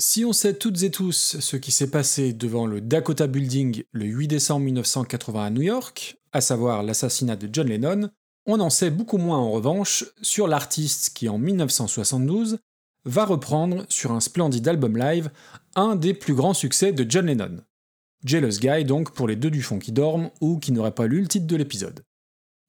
[0.00, 4.04] Si on sait toutes et tous ce qui s'est passé devant le Dakota Building le
[4.04, 8.08] 8 décembre 1980 à New York, à savoir l'assassinat de John Lennon,
[8.46, 12.58] on en sait beaucoup moins en revanche sur l'artiste qui en 1972
[13.06, 15.32] va reprendre sur un splendide album live
[15.74, 17.56] un des plus grands succès de John Lennon.
[18.24, 21.22] Jealous Guy donc pour les deux du fond qui dorment ou qui n'auraient pas lu
[21.22, 22.04] le titre de l'épisode.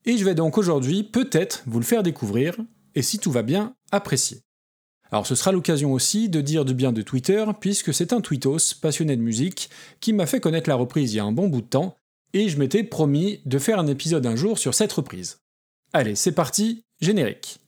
[0.06, 2.58] Et je vais donc aujourd'hui peut-être vous le faire découvrir,
[2.96, 4.42] et si tout va bien, apprécier.
[5.12, 8.76] Alors ce sera l'occasion aussi de dire du bien de Twitter, puisque c'est un tweetos
[8.82, 9.70] passionné de musique
[10.00, 11.96] qui m'a fait connaître la reprise il y a un bon bout de temps,
[12.34, 15.40] et je m'étais promis de faire un épisode un jour sur cette reprise.
[15.94, 17.60] Allez, c'est parti, générique.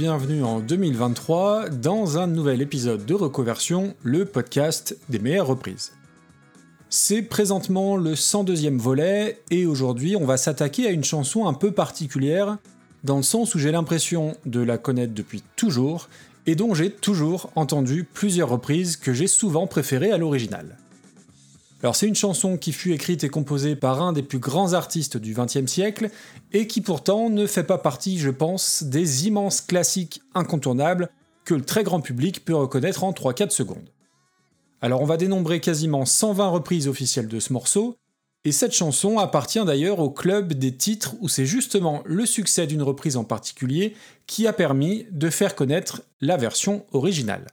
[0.00, 5.92] Bienvenue en 2023 dans un nouvel épisode de Reconversion, le podcast des meilleures reprises.
[6.88, 11.72] C'est présentement le 102e volet et aujourd'hui on va s'attaquer à une chanson un peu
[11.72, 12.56] particulière
[13.04, 16.08] dans le sens où j'ai l'impression de la connaître depuis toujours
[16.46, 20.78] et dont j'ai toujours entendu plusieurs reprises que j'ai souvent préférées à l'original.
[21.82, 25.16] Alors c'est une chanson qui fut écrite et composée par un des plus grands artistes
[25.16, 26.10] du XXe siècle
[26.52, 31.08] et qui pourtant ne fait pas partie, je pense, des immenses classiques incontournables
[31.44, 33.88] que le très grand public peut reconnaître en 3-4 secondes.
[34.82, 37.96] Alors on va dénombrer quasiment 120 reprises officielles de ce morceau,
[38.44, 42.82] et cette chanson appartient d'ailleurs au club des titres où c'est justement le succès d'une
[42.82, 43.94] reprise en particulier
[44.26, 47.46] qui a permis de faire connaître la version originale.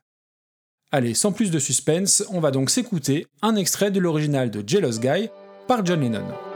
[0.90, 5.00] Allez, sans plus de suspense, on va donc s'écouter un extrait de l'original de Jealous
[5.00, 5.30] Guy
[5.68, 6.47] par John Lennon.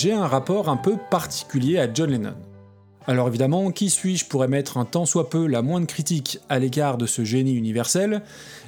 [0.00, 2.36] J'ai un rapport un peu particulier à John Lennon.
[3.08, 6.98] Alors évidemment, qui suis-je pour émettre un tant soit peu la moindre critique à l'égard
[6.98, 8.22] de ce génie universel?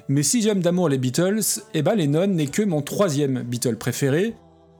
[0.08, 4.34] Mais si j'aime d'amour les Beatles, eh ben Lennon n'est que mon troisième Beatle préféré,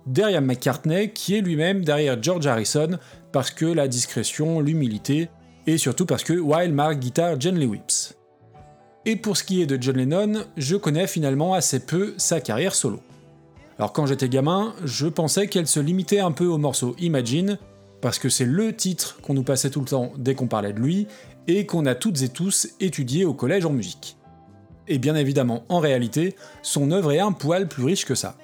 [0.07, 2.99] derrière McCartney, qui est lui-même derrière George Harrison,
[3.31, 5.29] parce que la discrétion, l'humilité,
[5.69, 8.17] et surtout parce que Wild Mark Guitar gently whips.
[9.07, 12.75] Et pour ce qui est de John Lennon, je connais finalement assez peu sa carrière
[12.75, 12.99] solo.
[13.81, 17.57] Alors quand j'étais gamin, je pensais qu'elle se limitait un peu au morceau Imagine,
[18.03, 20.81] parce que c'est le titre qu'on nous passait tout le temps dès qu'on parlait de
[20.81, 21.07] lui,
[21.49, 24.19] et qu'on a toutes et tous étudié au collège en musique.
[24.87, 28.37] Et bien évidemment, en réalité, son œuvre est un poil plus riche que ça.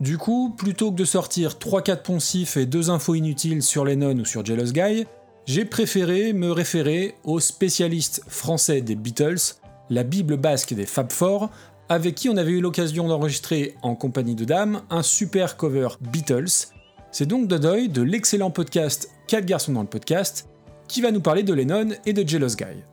[0.00, 4.26] Du coup, plutôt que de sortir 3-4 poncifs et 2 infos inutiles sur Lennon ou
[4.26, 5.06] sur Jealous Guy,
[5.46, 9.54] j'ai préféré me référer aux spécialistes français des Beatles,
[9.88, 11.48] la Bible basque des Fab Four,
[11.88, 16.68] avec qui on avait eu l'occasion d'enregistrer en compagnie de dames un super cover Beatles.
[17.10, 20.48] C'est donc Dodoy de l'excellent podcast 4 garçons dans le podcast
[20.86, 22.84] qui va nous parler de Lennon et de Jealous Guy.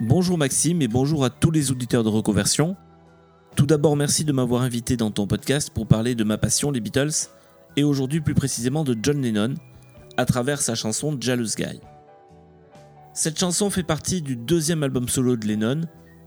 [0.00, 2.76] Bonjour Maxime et bonjour à tous les auditeurs de Reconversion.
[3.56, 6.80] Tout d'abord, merci de m'avoir invité dans ton podcast pour parler de ma passion, les
[6.80, 7.28] Beatles,
[7.76, 9.54] et aujourd'hui plus précisément de John Lennon,
[10.16, 11.80] à travers sa chanson Jealous Guy.
[13.12, 15.82] Cette chanson fait partie du deuxième album solo de Lennon,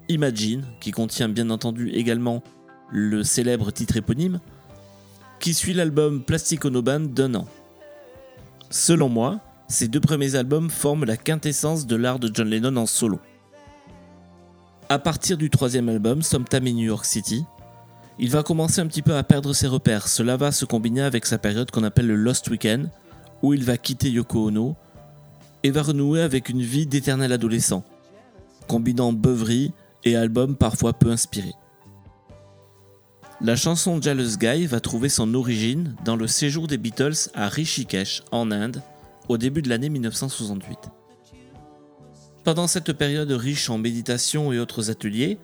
[0.10, 2.44] Imagine, qui contient bien entendu également
[2.92, 4.40] le célèbre titre éponyme,
[5.40, 7.48] qui suit l'album Plastic Ono Band d'un an.
[8.70, 12.86] Selon moi, ces deux premiers albums forment la quintessence de l'art de John Lennon en
[12.86, 13.20] solo.
[14.90, 17.46] À partir du troisième album, Sometime in New York City,
[18.20, 20.08] il va commencer un petit peu à perdre ses repères.
[20.08, 22.90] Cela va se combiner avec sa période qu'on appelle le Lost Weekend,
[23.42, 24.76] où il va quitter Yoko Ono
[25.64, 27.84] et va renouer avec une vie d'éternel adolescent,
[28.68, 29.74] combinant beuverie
[30.04, 31.54] et albums parfois peu inspirés.
[33.42, 38.24] La chanson Jealous Guy va trouver son origine dans le séjour des Beatles à Rishikesh,
[38.32, 38.82] en Inde,
[39.28, 40.78] au début de l'année 1968.
[42.44, 45.40] Pendant cette période riche en méditation et autres ateliers,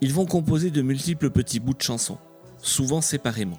[0.00, 2.18] ils vont composer de multiples petits bouts de chansons,
[2.58, 3.58] souvent séparément.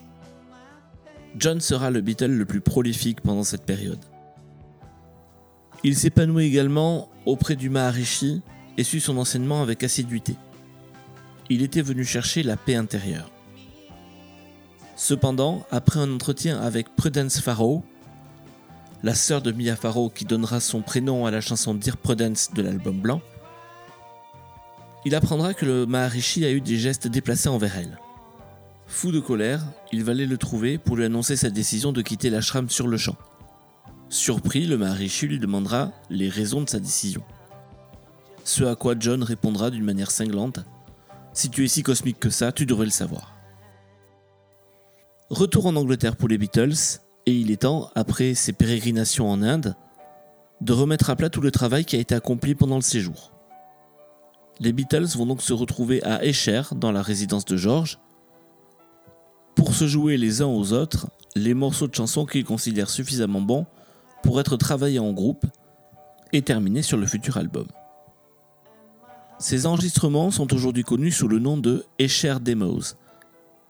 [1.38, 4.04] John sera le Beatle le plus prolifique pendant cette période.
[5.84, 8.42] Il s'épanouit également auprès du Maharishi
[8.82, 10.36] et suit son enseignement avec assiduité.
[11.52, 13.30] Il était venu chercher la paix intérieure.
[14.96, 17.86] Cependant, après un entretien avec Prudence Farrow,
[19.04, 22.64] la sœur de Mia Farrow qui donnera son prénom à la chanson Dear Prudence de
[22.64, 23.22] l'album blanc,
[25.06, 28.00] il apprendra que le Maharishi a eu des gestes déplacés envers elle.
[28.88, 32.32] Fou de colère, il va aller le trouver pour lui annoncer sa décision de quitter
[32.32, 33.16] l'ashram sur le champ.
[34.10, 37.24] Surpris, le Maharishi lui demandera les raisons de sa décision.
[38.44, 40.60] Ce à quoi John répondra d'une manière cinglante
[41.34, 43.36] Si tu es si cosmique que ça, tu devrais le savoir.
[45.30, 49.76] Retour en Angleterre pour les Beatles, et il est temps, après ses pérégrinations en Inde,
[50.60, 53.32] de remettre à plat tout le travail qui a été accompli pendant le séjour.
[54.60, 58.00] Les Beatles vont donc se retrouver à Escher, dans la résidence de George,
[59.56, 63.66] pour se jouer les uns aux autres les morceaux de chansons qu'ils considèrent suffisamment bons
[64.24, 65.46] pour être travaillés en groupe
[66.34, 67.68] et terminés sur le futur album.
[69.42, 72.94] Ces enregistrements sont aujourd'hui connus sous le nom de Escher Demos,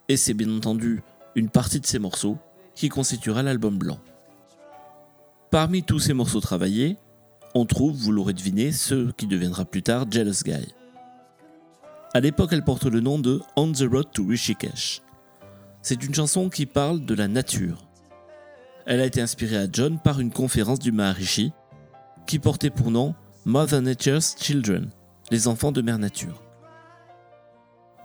[0.09, 1.01] et c'est bien entendu
[1.33, 2.37] une partie de ces morceaux
[2.75, 3.97] qui constituera l'album blanc.
[5.49, 6.97] Parmi tous ces morceaux travaillés,
[7.55, 10.67] on trouve, vous l'aurez deviné, ce qui deviendra plus tard Jealous Guy.
[12.13, 15.01] À l'époque, elle porte le nom de On the Road to Rishikesh.
[15.81, 17.87] C'est une chanson qui parle de la nature.
[18.85, 21.53] Elle a été inspirée à John par une conférence du Maharishi
[22.27, 23.15] qui portait pour nom
[23.45, 24.89] Mother Nature's Children,
[25.31, 26.43] les enfants de Mère Nature.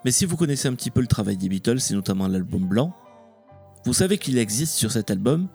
[0.05, 2.95] Mais si vous connaissez un petit peu le travail des Beatles et notamment l'album blanc,
[3.85, 5.49] vous savez qu'il existe sur cet album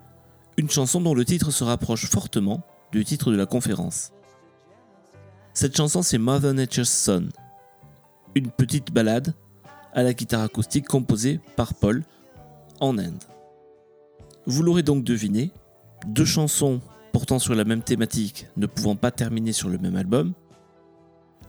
[0.58, 2.60] une chanson dont le titre se rapproche fortement
[2.92, 4.12] du titre de la conférence.
[5.54, 7.30] Cette chanson c'est Mother Nature's Son,
[8.34, 9.34] une petite ballade
[9.94, 12.04] à la guitare acoustique composée par Paul
[12.80, 13.24] en Inde.
[14.44, 15.52] Vous l'aurez donc deviné,
[16.06, 16.82] deux chansons
[17.12, 20.34] portant sur la même thématique ne pouvant pas terminer sur le même album,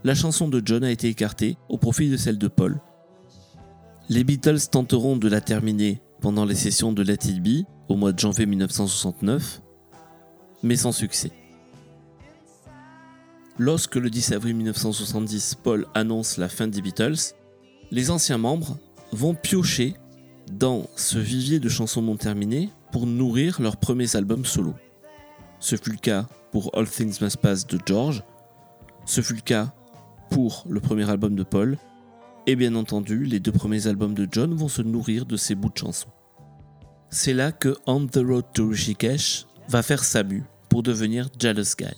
[0.04, 2.78] la chanson de John a été écartée au profit de celle de Paul.
[4.10, 8.12] Les Beatles tenteront de la terminer pendant les sessions de Let It Be au mois
[8.12, 9.62] de janvier 1969,
[10.62, 11.32] mais sans succès.
[13.58, 17.34] Lorsque le 10 avril 1970, Paul annonce la fin des Beatles,
[17.90, 18.76] les anciens membres
[19.10, 19.94] vont piocher
[20.52, 24.74] dans ce vivier de chansons non terminées pour nourrir leurs premiers albums solo.
[25.60, 28.22] Ce fut le cas pour All Things Must Pass de George,
[29.06, 29.72] ce fut le cas
[30.34, 31.78] pour le premier album de Paul,
[32.48, 35.68] et bien entendu, les deux premiers albums de John vont se nourrir de ces bouts
[35.68, 36.08] de chansons.
[37.08, 41.76] C'est là que On the Road to Rishikesh va faire sa mue pour devenir Jealous
[41.78, 41.94] Guy.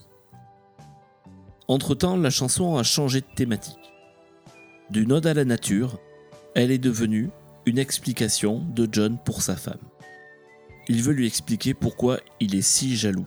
[1.66, 3.94] Entre-temps, la chanson a changé de thématique.
[4.90, 5.98] D'une ode à la nature,
[6.54, 7.30] elle est devenue
[7.64, 9.80] une explication de John pour sa femme.
[10.90, 13.26] Il veut lui expliquer pourquoi il est si jaloux.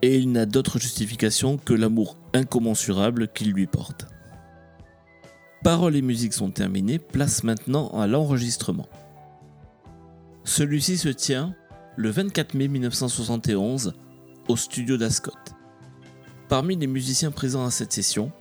[0.00, 4.06] Et il n'a d'autre justification que l'amour incommensurable qu'il lui porte.
[5.62, 8.88] Paroles et musique sont terminées, place maintenant à l'enregistrement.
[10.44, 11.54] Celui-ci se tient
[11.96, 13.92] le 24 mai 1971
[14.48, 15.32] au studio d'Ascot.
[16.48, 18.32] Parmi les musiciens présents à cette session,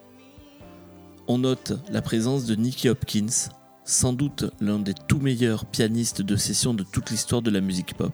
[1.28, 3.50] on note la présence de Nicky Hopkins,
[3.84, 7.96] sans doute l'un des tout meilleurs pianistes de session de toute l'histoire de la musique
[7.96, 8.14] pop.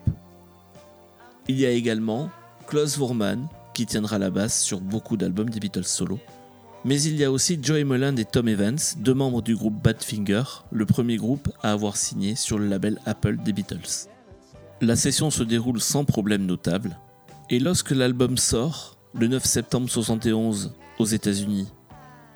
[1.46, 2.28] Il y a également
[2.66, 6.18] Klaus Voormann, qui tiendra la basse sur beaucoup d'albums des Beatles solo.
[6.86, 10.44] Mais il y a aussi Joey Mullen et Tom Evans, deux membres du groupe Badfinger,
[10.70, 14.06] le premier groupe à avoir signé sur le label Apple des Beatles.
[14.80, 16.96] La session se déroule sans problème notable,
[17.50, 21.66] et lorsque l'album sort, le 9 septembre 71 aux États-Unis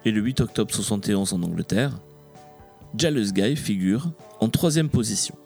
[0.04, 2.00] et le 8 octobre 71 en Angleterre,
[2.98, 5.36] Jealous Guy figure en troisième position.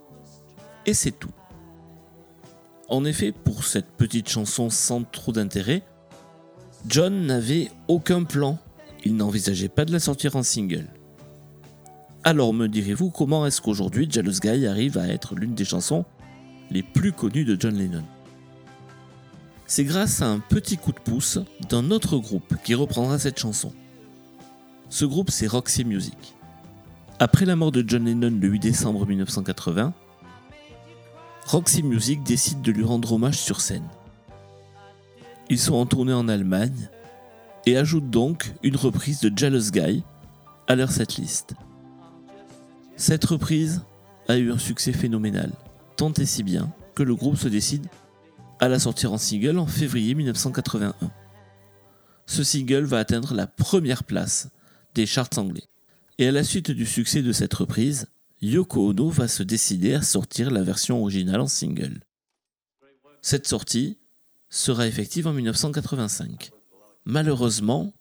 [0.86, 1.32] Et c'est tout.
[2.88, 5.82] En effet, pour cette petite chanson sans trop d'intérêt,
[6.88, 8.58] John n'avait aucun plan
[9.04, 10.88] il n'envisageait pas de la sortir en single.
[12.24, 16.04] Alors me direz-vous comment est-ce qu'aujourd'hui Jealous Guy arrive à être l'une des chansons
[16.70, 18.04] les plus connues de John Lennon?
[19.66, 23.72] C'est grâce à un petit coup de pouce d'un autre groupe qui reprendra cette chanson.
[24.88, 26.34] Ce groupe c'est Roxy Music.
[27.18, 29.92] Après la mort de John Lennon le 8 décembre 1980,
[31.46, 33.88] Roxy Music décide de lui rendre hommage sur scène.
[35.50, 36.88] Ils sont en tournée en Allemagne
[37.66, 40.02] et ajoutent donc une reprise de Jealous Guy
[40.66, 41.54] à leur setlist.
[42.96, 43.82] Cette reprise
[44.28, 45.52] a eu un succès phénoménal,
[45.96, 47.86] tant et si bien que le groupe se décide
[48.60, 50.94] à la sortir en single en février 1981.
[52.26, 54.48] Ce single va atteindre la première place
[54.94, 55.68] des charts anglais.
[56.18, 58.06] Et à la suite du succès de cette reprise,
[58.40, 62.00] Yoko Ono va se décider à sortir la version originale en single.
[63.20, 63.98] Cette sortie
[64.48, 66.53] sera effective en 1985.
[67.06, 67.92] Malheureusement,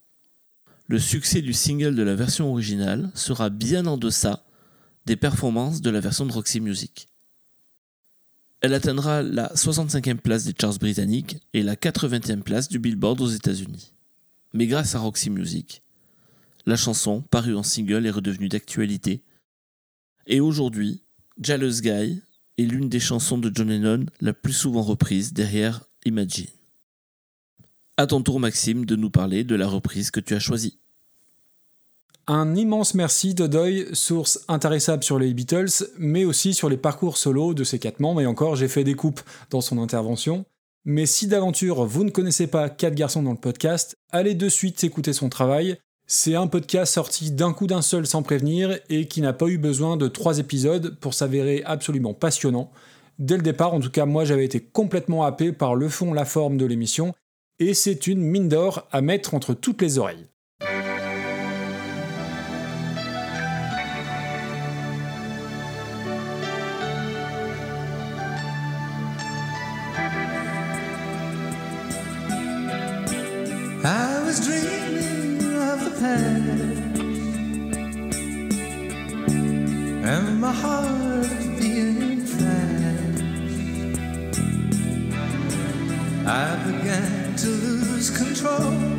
[0.88, 4.45] le succès du single de la version originale sera bien en deçà
[5.05, 7.07] des performances de la version de Roxy Music.
[8.62, 13.27] Elle atteindra la 65e place des charts britanniques et la 80e place du Billboard aux
[13.27, 13.91] États-Unis.
[14.53, 15.81] Mais grâce à Roxy Music,
[16.65, 19.22] la chanson, parue en single, est redevenue d'actualité.
[20.27, 21.01] Et aujourd'hui,
[21.41, 22.22] Jealous Guy
[22.57, 26.48] est l'une des chansons de John Lennon la plus souvent reprise derrière Imagine.
[27.96, 30.80] À ton tour, Maxime, de nous parler de la reprise que tu as choisie.
[32.26, 35.70] Un immense merci Dodoy, source intarissable sur les Beatles,
[36.00, 38.96] mais aussi sur les parcours solo de ses quatre membres, et encore j'ai fait des
[38.96, 39.22] coupes
[39.52, 40.46] dans son intervention.
[40.86, 44.84] Mais si d'aventure vous ne connaissez pas Quatre garçons dans le podcast, allez de suite
[44.84, 45.78] écouter son travail.
[46.08, 49.60] C'est un podcast sorti d'un coup d'un seul sans prévenir et qui n'a pas eu
[49.60, 52.72] besoin de trois épisodes pour s'avérer absolument passionnant.
[53.20, 56.26] Dès le départ, en tout cas, moi j'avais été complètement happé par le fond, la
[56.26, 57.14] forme de l'émission,
[57.70, 60.27] et c'est une mine d'or à mettre entre toutes les oreilles.
[88.55, 88.93] Oh.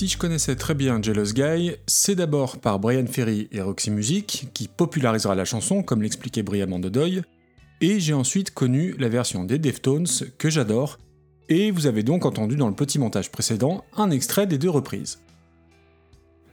[0.00, 4.48] Si je connaissais très bien Jealous Guy, c'est d'abord par Brian Ferry et Roxy Music,
[4.54, 7.20] qui popularisera la chanson, comme l'expliquait brillamment Dodoy,
[7.82, 10.06] et j'ai ensuite connu la version des Deftones,
[10.38, 10.96] que j'adore,
[11.50, 15.20] et vous avez donc entendu dans le petit montage précédent un extrait des deux reprises.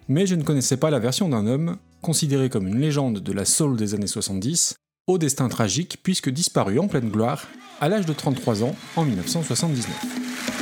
[0.09, 3.45] Mais je ne connaissais pas la version d'un homme, considéré comme une légende de la
[3.45, 4.75] soul des années 70,
[5.07, 7.47] au destin tragique puisque disparu en pleine gloire,
[7.79, 10.56] à l'âge de 33 ans, en 1979.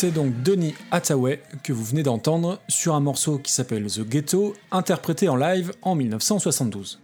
[0.00, 4.54] C'est donc Donny Hathaway que vous venez d'entendre sur un morceau qui s'appelle The Ghetto,
[4.70, 7.00] interprété en live en 1972.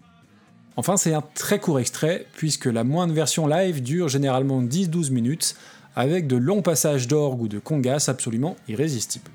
[0.77, 5.57] Enfin, c'est un très court extrait, puisque la moindre version live dure généralement 10-12 minutes,
[5.97, 9.33] avec de longs passages d'orgue ou de congas absolument irrésistibles.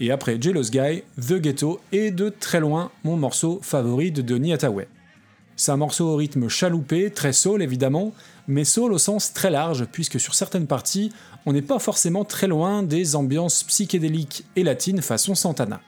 [0.00, 4.52] Et après Jealous Guy, The Ghetto est de très loin mon morceau favori de Donny
[4.52, 4.88] Hathaway.
[5.56, 8.12] C'est un morceau au rythme chaloupé, très soul évidemment,
[8.48, 11.12] mais soul au sens très large, puisque sur certaines parties,
[11.46, 15.80] on n'est pas forcément très loin des ambiances psychédéliques et latines façon Santana.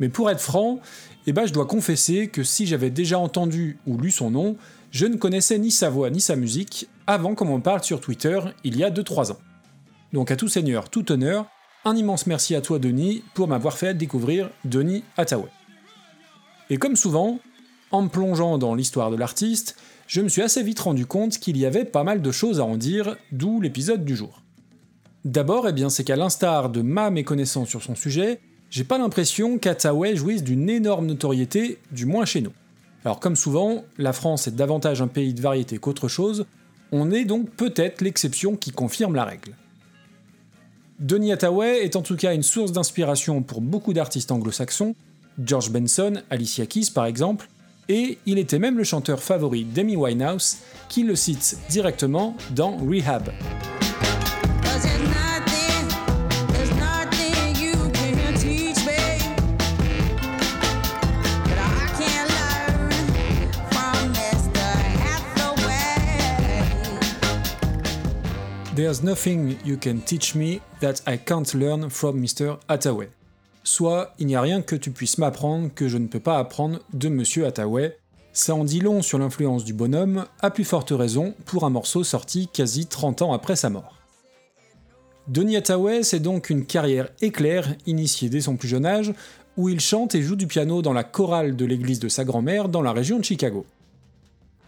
[0.00, 0.80] Mais pour être franc,
[1.26, 4.56] eh ben je dois confesser que si j'avais déjà entendu ou lu son nom,
[4.90, 8.40] je ne connaissais ni sa voix ni sa musique avant qu'on m'en parle sur Twitter
[8.64, 9.38] il y a 2-3 ans.
[10.12, 11.46] Donc à tout seigneur, tout honneur,
[11.84, 15.50] un immense merci à toi Denis pour m'avoir fait découvrir Denis Hathaway.
[16.70, 17.38] Et comme souvent,
[17.92, 21.56] en me plongeant dans l'histoire de l'artiste, je me suis assez vite rendu compte qu'il
[21.56, 24.42] y avait pas mal de choses à en dire, d'où l'épisode du jour.
[25.24, 30.16] D'abord, eh c'est qu'à l'instar de ma méconnaissance sur son sujet, j'ai pas l'impression qu'Hathaway
[30.16, 32.52] jouisse d'une énorme notoriété, du moins chez nous.
[33.04, 36.46] Alors comme souvent, la France est davantage un pays de variété qu'autre chose,
[36.90, 39.54] on est donc peut-être l'exception qui confirme la règle.
[40.98, 44.94] Donny Hathaway est en tout cas une source d'inspiration pour beaucoup d'artistes anglo-saxons,
[45.42, 47.48] George Benson, Alicia Keys par exemple,
[47.88, 50.58] et il était même le chanteur favori d'Amy Winehouse,
[50.88, 53.30] qui le cite directement dans Rehab.
[54.62, 55.88] Cause there's nothing,
[68.74, 72.58] there's nothing you can teach me that I can't learn from Mr.
[72.68, 73.08] Hathaway.
[73.64, 76.80] Soit il n'y a rien que tu puisses m'apprendre que je ne peux pas apprendre
[76.92, 77.96] de Monsieur Hathaway.
[78.32, 82.02] Ça en dit long sur l'influence du bonhomme, à plus forte raison pour un morceau
[82.02, 83.98] sorti quasi 30 ans après sa mort.
[85.28, 89.12] Donny Hathaway, c'est donc une carrière éclair initiée dès son plus jeune âge,
[89.56, 92.68] où il chante et joue du piano dans la chorale de l'église de sa grand-mère
[92.68, 93.64] dans la région de Chicago.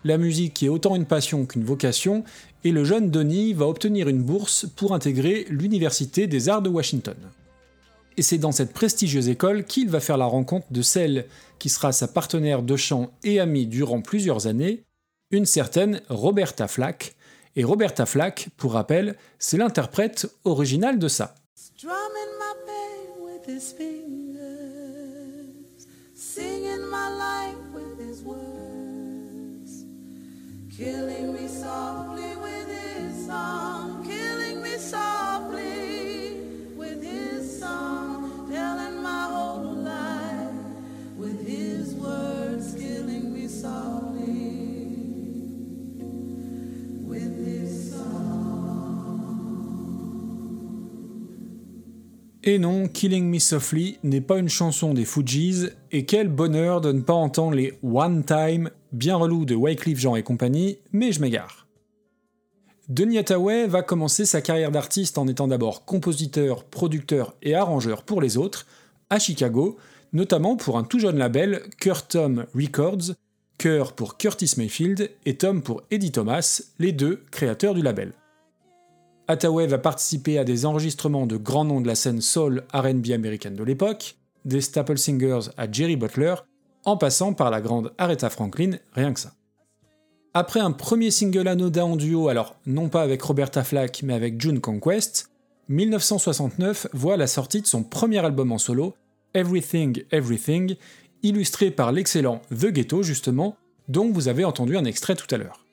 [0.05, 2.23] La musique est autant une passion qu'une vocation,
[2.63, 7.17] et le jeune Donny va obtenir une bourse pour intégrer l'Université des Arts de Washington.
[8.17, 11.27] Et c'est dans cette prestigieuse école qu'il va faire la rencontre de celle
[11.59, 14.85] qui sera sa partenaire de chant et amie durant plusieurs années,
[15.31, 17.17] une certaine Roberta Flack.
[17.57, 21.35] Et Roberta Flack, pour rappel, c'est l'interprète originale de ça.
[30.77, 33.84] Killing me softly with his song,
[52.47, 56.93] Et non, Killing Me Softly n'est pas une chanson des Fugees, et quel bonheur de
[56.93, 61.23] ne pas entendre les One Time bien relous de Wycliffe Jean et compagnie, mais je
[61.23, 61.67] m'égare.
[62.91, 68.21] Donny Hathaway va commencer sa carrière d'artiste en étant d'abord compositeur, producteur et arrangeur pour
[68.21, 68.67] les autres,
[69.09, 69.79] à Chicago,
[70.13, 73.15] notamment pour un tout jeune label, Kurt Tom Records,
[73.57, 78.13] Cœur pour Curtis Mayfield et Tom pour Eddie Thomas, les deux créateurs du label.
[79.27, 83.57] Hathaway va participer à des enregistrements de grands noms de la scène soul RB américaine
[83.57, 86.35] de l'époque, des staple singers à Jerry Butler,
[86.85, 89.33] en passant par la grande Aretha Franklin, rien que ça.
[90.35, 94.39] Après un premier single anodin en duo, alors non pas avec Roberta Flack mais avec
[94.41, 95.31] June Conquest,
[95.69, 98.95] 1969 voit la sortie de son premier album en solo,
[99.33, 100.77] Everything Everything,
[101.23, 103.57] illustré par l'excellent The Ghetto justement,
[103.89, 105.64] dont vous avez entendu un extrait tout à l'heure.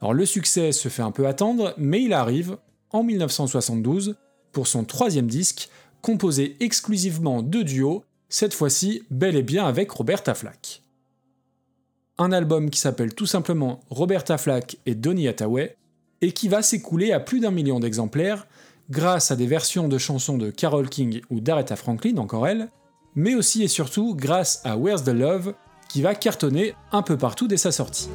[0.00, 2.56] Alors le succès se fait un peu attendre, mais il arrive
[2.90, 4.16] en 1972
[4.52, 5.68] pour son troisième disque,
[6.00, 10.82] composé exclusivement de duos, cette fois-ci bel et bien avec Roberta Flack.
[12.18, 15.76] Un album qui s'appelle tout simplement Roberta Flack et Donny Hathaway,
[16.22, 18.46] et qui va s'écouler à plus d'un million d'exemplaires,
[18.90, 22.68] grâce à des versions de chansons de Carole King ou d'Aretha Franklin, encore elle,
[23.14, 25.54] mais aussi et surtout grâce à Where's the Love,
[25.88, 28.08] qui va cartonner un peu partout dès sa sortie.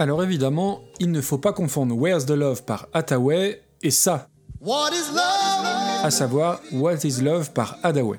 [0.00, 4.88] Alors évidemment, il ne faut pas confondre Where's the Love par Hathaway et ça, What
[4.94, 6.04] is love?
[6.04, 8.18] à savoir What is Love par Hadaway.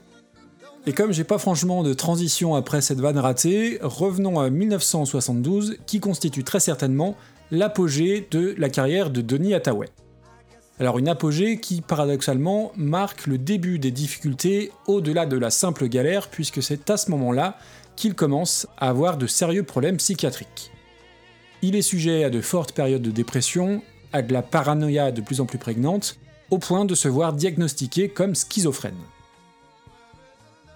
[0.85, 5.99] Et comme j'ai pas franchement de transition après cette vanne ratée, revenons à 1972 qui
[5.99, 7.15] constitue très certainement
[7.49, 9.89] l'apogée de la carrière de Donny Hathaway.
[10.79, 16.27] Alors une apogée qui paradoxalement marque le début des difficultés au-delà de la simple galère
[16.27, 17.57] puisque c'est à ce moment-là
[17.95, 20.71] qu'il commence à avoir de sérieux problèmes psychiatriques.
[21.63, 25.41] Il est sujet à de fortes périodes de dépression, à de la paranoïa de plus
[25.41, 26.17] en plus prégnante,
[26.49, 28.97] au point de se voir diagnostiqué comme schizophrène.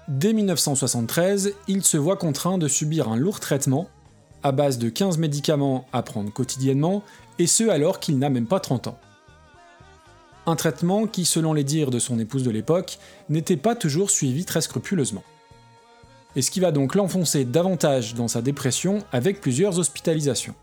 [0.07, 3.89] Dès 1973, il se voit contraint de subir un lourd traitement,
[4.43, 7.03] à base de 15 médicaments à prendre quotidiennement,
[7.39, 8.99] et ce alors qu'il n'a même pas 30 ans.
[10.45, 14.45] Un traitement qui, selon les dires de son épouse de l'époque, n'était pas toujours suivi
[14.45, 15.23] très scrupuleusement.
[16.35, 20.53] Et ce qui va donc l'enfoncer davantage dans sa dépression avec plusieurs hospitalisations.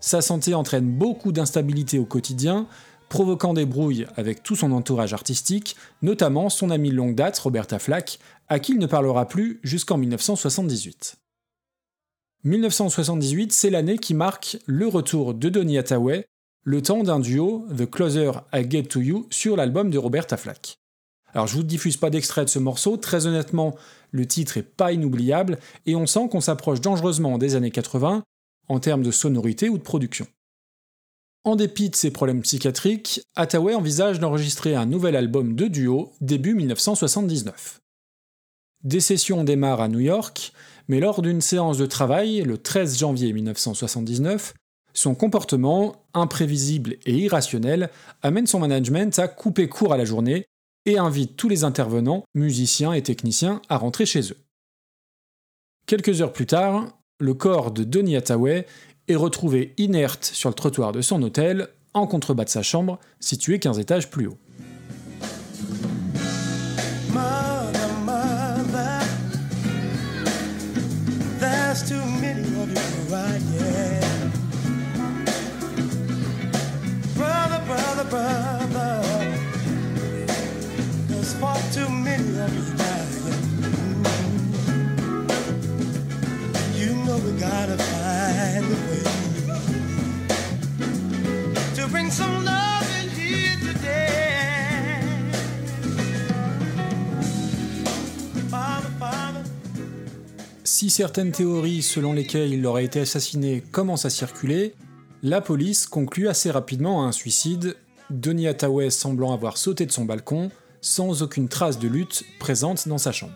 [0.00, 2.66] Sa santé entraîne beaucoup d'instabilité au quotidien,
[3.08, 8.18] provoquant des brouilles avec tout son entourage artistique, notamment son ami longue date Roberta Flack,
[8.48, 11.16] à qui il ne parlera plus jusqu'en 1978.
[12.44, 16.26] 1978, c'est l'année qui marque le retour de Donny Hathaway,
[16.62, 20.78] le temps d'un duo, The Closer I Get to You, sur l'album de Roberta Flack.
[21.32, 23.74] Alors je vous diffuse pas d'extrait de ce morceau, très honnêtement,
[24.12, 28.22] le titre est pas inoubliable, et on sent qu'on s'approche dangereusement des années 80,
[28.68, 30.26] en termes de sonorité ou de production.
[31.44, 36.54] En dépit de ses problèmes psychiatriques, Hathaway envisage d'enregistrer un nouvel album de duo début
[36.54, 37.80] 1979.
[38.84, 40.52] Des sessions démarrent à New York,
[40.88, 44.54] mais lors d'une séance de travail, le 13 janvier 1979,
[44.94, 47.90] son comportement, imprévisible et irrationnel,
[48.22, 50.46] amène son management à couper court à la journée
[50.86, 54.38] et invite tous les intervenants, musiciens et techniciens, à rentrer chez eux.
[55.86, 58.66] Quelques heures plus tard, le corps de Donny Hathaway
[59.08, 63.58] est retrouvé inerte sur le trottoir de son hôtel, en contrebas de sa chambre, située
[63.58, 64.38] 15 étages plus haut.
[77.16, 79.02] Brother, brother,
[81.08, 82.77] there's far too many of you
[100.64, 104.74] Si certaines théories selon lesquelles il aurait été assassiné commencent à circuler,
[105.22, 107.76] la police conclut assez rapidement à un suicide,
[108.10, 112.98] Donny Hathaway semblant avoir sauté de son balcon, sans aucune trace de lutte présente dans
[112.98, 113.34] sa chambre.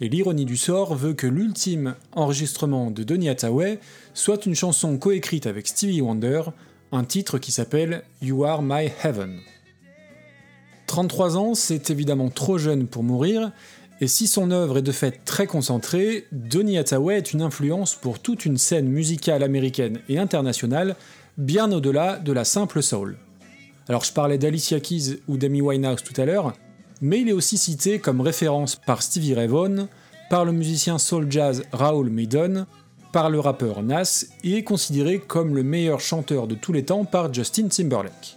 [0.00, 3.80] Et l'ironie du sort veut que l'ultime enregistrement de Donny Hathaway
[4.12, 6.42] soit une chanson coécrite avec Stevie Wonder,
[6.92, 9.38] un titre qui s'appelle You Are My Heaven.
[10.86, 13.52] 33 ans, c'est évidemment trop jeune pour mourir,
[14.02, 18.18] et si son œuvre est de fait très concentrée, Donny Hathaway est une influence pour
[18.18, 20.96] toute une scène musicale américaine et internationale,
[21.38, 23.16] bien au-delà de la simple soul.
[23.88, 26.52] Alors je parlais d'Alicia Keys ou d'Amy Winehouse tout à l'heure,
[27.00, 29.88] mais il est aussi cité comme référence par Stevie Ray Vaughan,
[30.30, 32.66] par le musicien soul jazz Raoul Maiden,
[33.12, 37.04] par le rappeur Nas, et est considéré comme le meilleur chanteur de tous les temps
[37.04, 38.36] par Justin Timberlake.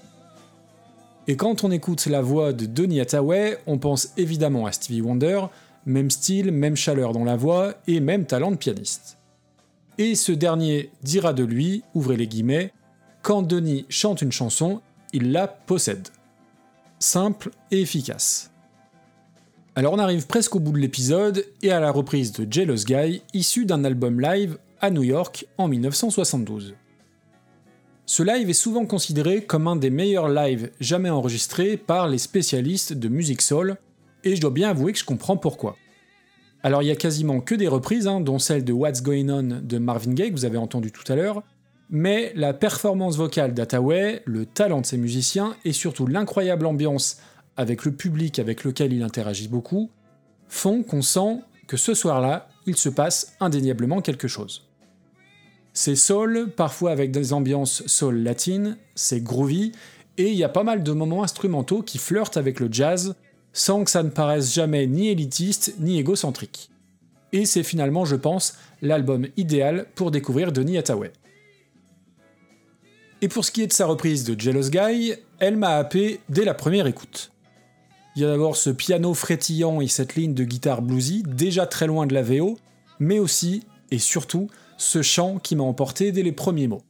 [1.28, 5.41] Et quand on écoute la voix de Donny Hathaway, on pense évidemment à Stevie Wonder,
[5.86, 9.17] même style, même chaleur dans la voix et même talent de pianiste.
[9.98, 12.72] Et ce dernier dira de lui, ouvrez les guillemets,
[13.22, 14.82] quand Donny chante une chanson,
[15.13, 16.08] il la possède.
[17.02, 18.52] Simple et efficace.
[19.74, 23.22] Alors on arrive presque au bout de l'épisode et à la reprise de Jealous Guy,
[23.34, 26.76] issue d'un album live à New York en 1972.
[28.06, 32.92] Ce live est souvent considéré comme un des meilleurs lives jamais enregistrés par les spécialistes
[32.92, 33.78] de musique soul,
[34.26, 35.78] et je dois bien avouer que je comprends pourquoi.
[36.64, 39.62] Alors il y a quasiment que des reprises, hein, dont celle de What's Going On
[39.64, 41.44] de Marvin Gaye que vous avez entendu tout à l'heure,
[41.89, 47.17] mais la performance vocale d'Hathaway, le talent de ses musiciens et surtout l'incroyable ambiance
[47.58, 49.89] avec le public avec lequel il interagit beaucoup,
[50.47, 54.67] font qu'on sent que ce soir-là, il se passe indéniablement quelque chose.
[55.73, 59.71] C'est soul, parfois avec des ambiances soul latines, c'est groovy,
[60.17, 63.15] et il y a pas mal de moments instrumentaux qui flirtent avec le jazz,
[63.54, 66.69] sans que ça ne paraisse jamais ni élitiste ni égocentrique.
[67.32, 71.12] Et c'est finalement, je pense, l'album idéal pour découvrir Donny Hathaway.
[73.21, 76.45] Et pour ce qui est de sa reprise de Jealous Guy, elle m'a happé dès
[76.45, 77.32] la première écoute.
[78.15, 81.88] Il y a d'abord ce piano frétillant et cette ligne de guitare bluesy, déjà très
[81.88, 82.58] loin de la VO,
[82.99, 86.82] mais aussi, et surtout, ce chant qui m'a emporté dès les premiers mots.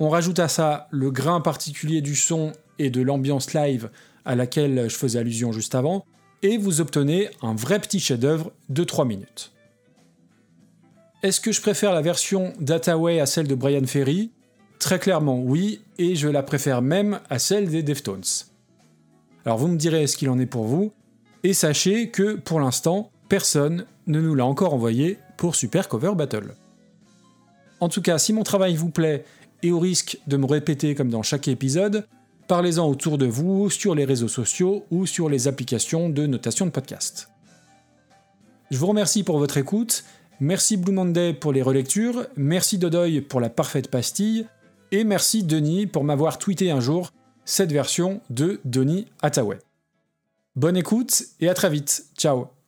[0.00, 3.90] On rajoute à ça le grain particulier du son et de l'ambiance live
[4.24, 6.04] à laquelle je faisais allusion juste avant,
[6.42, 9.52] et vous obtenez un vrai petit chef-d'œuvre de 3 minutes.
[11.22, 14.32] Est-ce que je préfère la version d'Hathaway à celle de Brian Ferry
[14.82, 18.24] Très clairement oui, et je la préfère même à celle des Deftones.
[19.44, 20.90] Alors vous me direz ce qu'il en est pour vous,
[21.44, 26.56] et sachez que pour l'instant, personne ne nous l'a encore envoyé pour Super Cover Battle.
[27.78, 29.24] En tout cas, si mon travail vous plaît,
[29.62, 32.04] et au risque de me répéter comme dans chaque épisode,
[32.48, 36.72] parlez-en autour de vous, sur les réseaux sociaux ou sur les applications de notation de
[36.72, 37.28] podcast.
[38.72, 40.02] Je vous remercie pour votre écoute,
[40.40, 44.44] merci Blue Monday pour les relectures, merci Dodoy pour la parfaite pastille,
[44.92, 47.12] et merci Denis pour m'avoir tweeté un jour
[47.44, 49.58] cette version de Donny Hathaway.
[50.54, 52.04] Bonne écoute et à très vite.
[52.16, 52.61] Ciao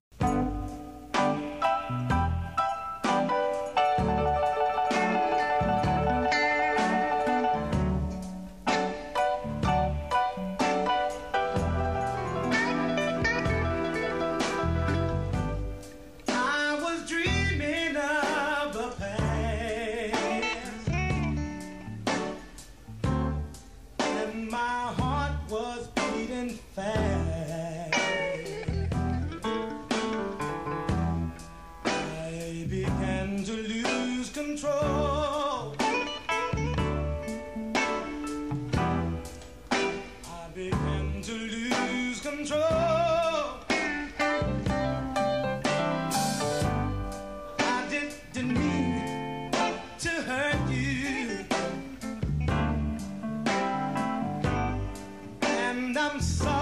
[56.24, 56.53] sun.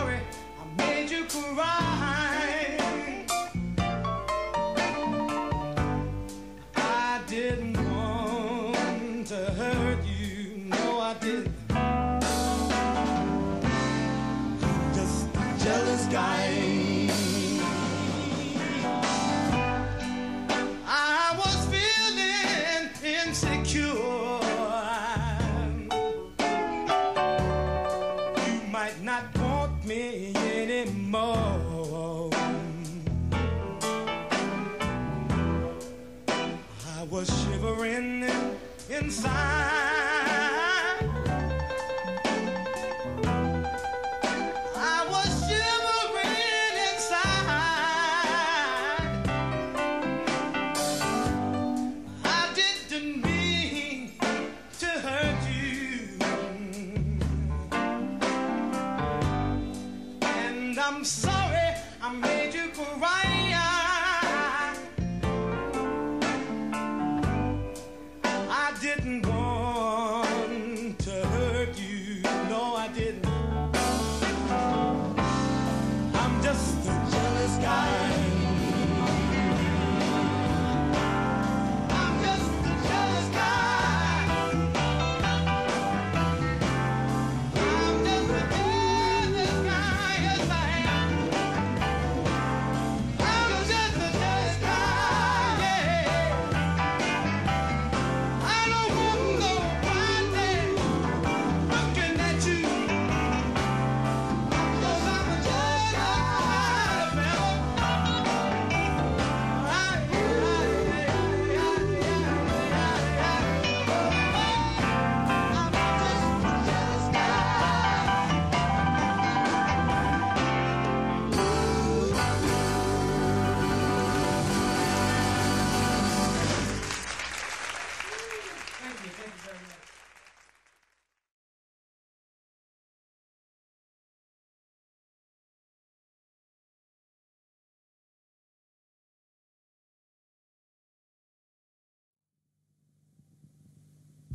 [60.72, 63.31] And I'm sorry I made you cry.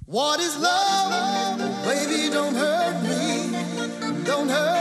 [0.10, 1.60] What is love?
[1.84, 4.24] Baby, don't hurt me.
[4.24, 4.77] Don't hurt